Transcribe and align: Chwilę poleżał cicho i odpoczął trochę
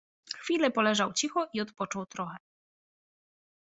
Chwilę 0.35 0.71
poleżał 0.71 1.13
cicho 1.13 1.47
i 1.53 1.61
odpoczął 1.61 2.05
trochę 2.05 2.35